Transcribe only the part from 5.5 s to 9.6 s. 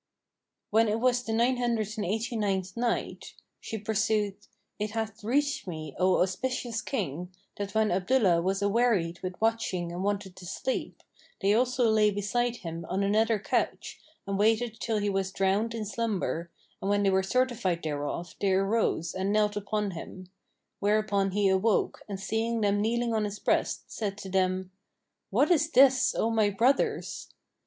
me, O auspicious King, that when Abdullah was a wearied with